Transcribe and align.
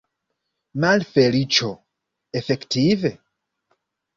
Malfeliĉo, 0.85 1.69
efektive? 2.43 3.13